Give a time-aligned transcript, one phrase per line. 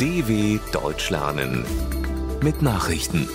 [0.00, 1.64] DW Deutsch lernen
[2.42, 3.28] mit Nachrichten.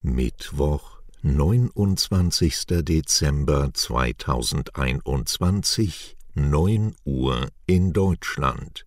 [0.00, 2.82] Mittwoch, 29.
[2.82, 8.86] Dezember 2021, 9 Uhr in Deutschland.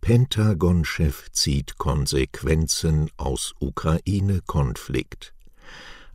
[0.00, 5.34] Pentagon-Chef zieht Konsequenzen aus Ukraine-Konflikt.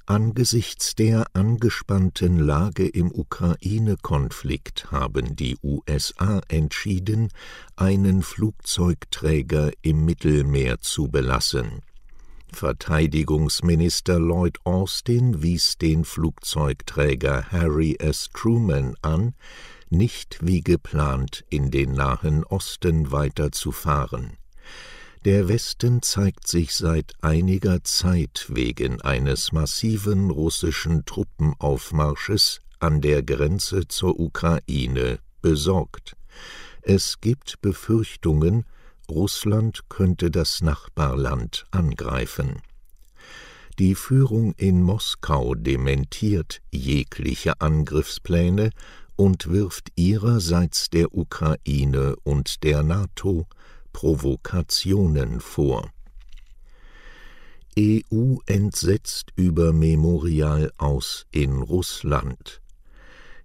[0.10, 7.30] Angesichts der angespannten Lage im Ukraine-Konflikt haben die USA entschieden,
[7.76, 11.84] einen Flugzeugträger im Mittelmeer zu belassen.
[12.52, 18.32] Verteidigungsminister Lloyd Austin wies den Flugzeugträger Harry S.
[18.34, 19.36] Truman an,
[19.92, 24.40] nicht wie geplant in den Nahen Osten weiterzufahren.
[25.26, 33.90] Der Westen zeigt sich seit einiger Zeit wegen eines massiven russischen Truppenaufmarsches an der Grenze
[33.90, 36.16] zur Ukraine besorgt.
[36.82, 38.64] Es gibt Befürchtungen,
[39.10, 42.62] Russland könnte das Nachbarland angreifen.
[43.78, 48.70] Die Führung in Moskau dementiert jegliche Angriffspläne
[49.18, 53.48] und wirft ihrerseits der Ukraine und der NATO
[54.00, 55.92] Provokationen vor.
[57.78, 62.62] EU entsetzt über Memorial aus in Russland.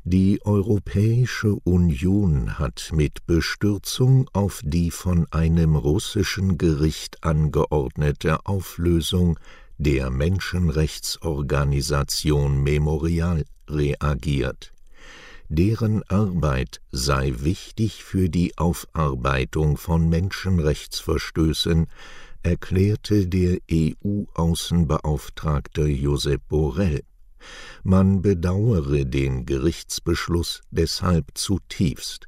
[0.04, 9.40] Die Europäische Union hat mit Bestürzung auf die von einem russischen Gericht angeordnete Auflösung
[9.78, 14.73] der Menschenrechtsorganisation Memorial reagiert
[15.54, 21.86] deren Arbeit sei wichtig für die Aufarbeitung von Menschenrechtsverstößen,
[22.42, 27.02] erklärte der EU-Außenbeauftragte Josep Borrell.
[27.82, 32.26] Man bedauere den Gerichtsbeschluss deshalb zutiefst.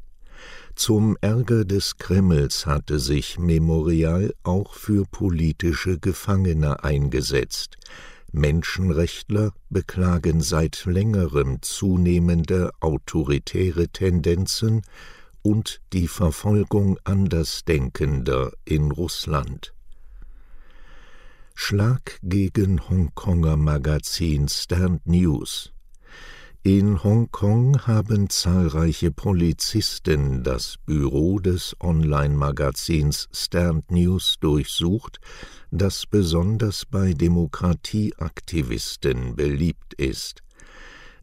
[0.75, 7.79] Zum Ärger des Kremls hatte sich Memorial auch für politische Gefangene eingesetzt.
[8.33, 14.83] Menschenrechtler beklagen seit längerem zunehmende autoritäre Tendenzen
[15.43, 19.73] und die Verfolgung Andersdenkender in Russland.
[21.55, 25.73] Schlag gegen Hongkonger Magazin Stand News
[26.67, 35.21] in Hongkong haben zahlreiche Polizisten das Büro des Online-Magazins Stand News durchsucht,
[35.71, 40.43] das besonders bei Demokratieaktivisten beliebt ist.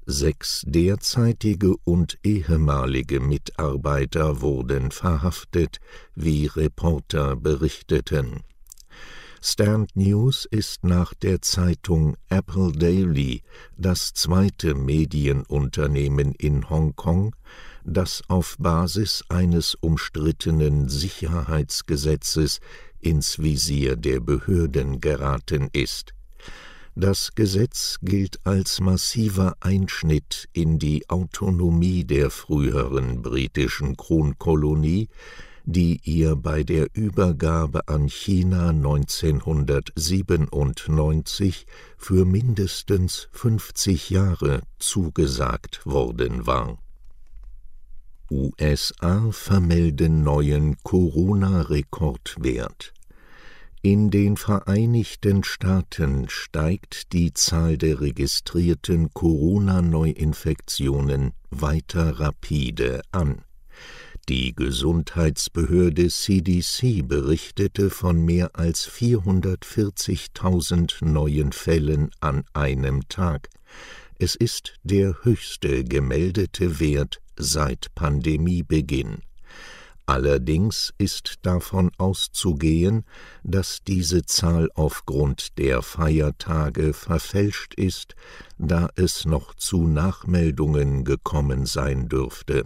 [0.05, 5.79] Sechs derzeitige und ehemalige Mitarbeiter wurden verhaftet,
[6.15, 8.43] wie Reporter berichteten
[9.45, 13.43] Stand News ist nach der Zeitung Apple Daily
[13.75, 17.35] das zweite Medienunternehmen in Hongkong,
[17.83, 22.61] das auf Basis eines umstrittenen Sicherheitsgesetzes
[23.01, 26.13] ins Visier der Behörden geraten ist.
[26.95, 35.09] Das Gesetz gilt als massiver Einschnitt in die Autonomie der früheren britischen Kronkolonie,
[35.65, 41.65] die ihr bei der Übergabe an China 1997
[41.97, 46.77] für mindestens 50 Jahre zugesagt worden war.
[48.29, 52.93] USA vermelden neuen Corona-Rekordwert.
[53.81, 63.43] In den Vereinigten Staaten steigt die Zahl der registrierten Corona-Neuinfektionen weiter rapide an.
[64.29, 73.49] Die Gesundheitsbehörde CDC berichtete von mehr als 440.000 neuen Fällen an einem Tag.
[74.19, 79.23] Es ist der höchste gemeldete Wert seit Pandemiebeginn.
[80.05, 83.03] Allerdings ist davon auszugehen,
[83.43, 88.15] dass diese Zahl aufgrund der Feiertage verfälscht ist,
[88.57, 92.63] da es noch zu Nachmeldungen gekommen sein dürfte.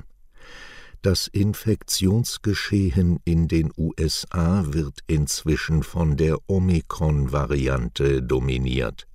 [1.09, 9.07] Das Infektionsgeschehen in den USA wird inzwischen von der Omikron-Variante dominiert.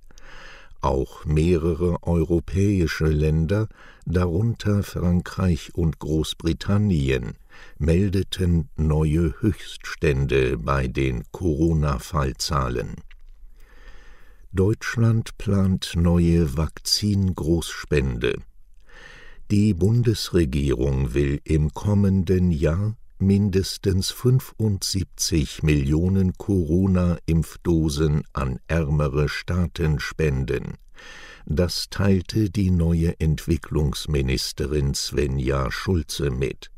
[0.81, 3.67] Auch mehrere europäische Länder,
[4.07, 7.37] darunter Frankreich und Großbritannien,
[7.77, 12.95] meldeten neue Höchststände bei den Corona-Fallzahlen.
[14.51, 18.41] Deutschland plant neue Vakzingroßspende.
[19.51, 30.77] Die Bundesregierung will im kommenden Jahr mindestens 75 Millionen Corona-Impfdosen an ärmere Staaten spenden.
[31.45, 36.71] Das teilte die neue Entwicklungsministerin Svenja Schulze mit.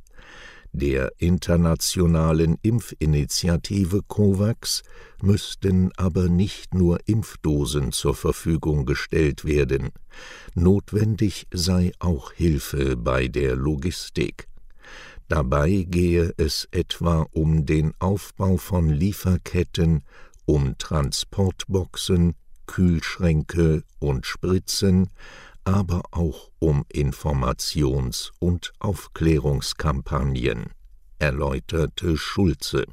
[0.76, 4.84] Der internationalen Impfinitiative COVAX
[5.22, 9.90] müssten aber nicht nur Impfdosen zur Verfügung gestellt werden,
[10.54, 14.48] notwendig sei auch Hilfe bei der Logistik.
[15.28, 20.04] Dabei gehe es etwa um den Aufbau von Lieferketten,
[20.46, 22.36] um Transportboxen,
[22.68, 25.10] Kühlschränke und Spritzen,
[25.66, 30.68] aber auch um Informations- und Aufklärungskampagnen,
[31.20, 32.86] erläuterte Schulze.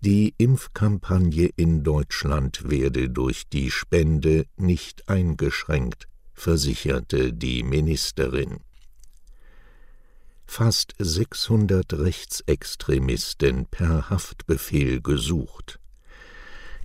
[0.00, 8.58] Die Impfkampagne in Deutschland werde durch die Spende nicht eingeschränkt, versicherte die Ministerin.
[10.44, 15.78] Fast 600 Rechtsextremisten per Haftbefehl gesucht.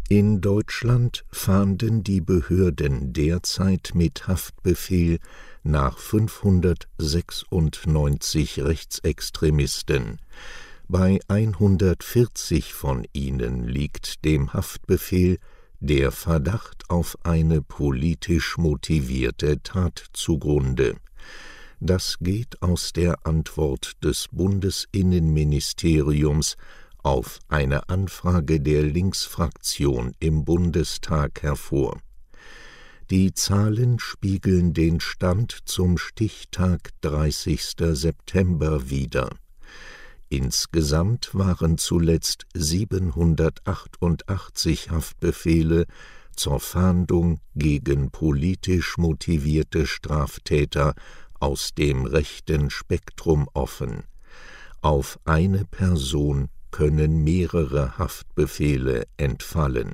[0.10, 5.20] In Deutschland fahnden die Behörden derzeit mit Haftbefehl
[5.64, 10.22] nach 596 Rechtsextremisten.
[10.88, 15.40] Bei 140 von ihnen liegt dem Haftbefehl
[15.82, 20.96] der Verdacht auf eine politisch motivierte Tat zugrunde.
[21.82, 26.56] Das geht aus der Antwort des Bundesinnenministeriums
[27.04, 32.00] auf eine Anfrage der Linksfraktion im Bundestag hervor.
[33.10, 37.76] Die Zahlen spiegeln den Stand zum Stichtag 30.
[37.94, 39.30] September wider.
[40.30, 45.86] Insgesamt waren zuletzt 788 Haftbefehle
[46.36, 50.94] zur Fahndung gegen politisch motivierte Straftäter
[51.40, 54.04] aus dem rechten Spektrum offen.
[54.82, 59.94] Auf eine Person können mehrere Haftbefehle entfallen.